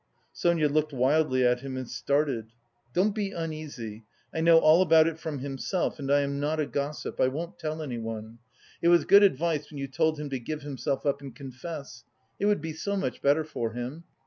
[0.33, 2.53] (Sonia looked wildly at him, and started.)
[2.91, 6.65] "Don't be uneasy, I know all about it from himself and I am not a
[6.65, 8.39] gossip; I won't tell anyone.
[8.81, 12.03] It was good advice when you told him to give himself up and confess.
[12.39, 14.05] It would be much better for him.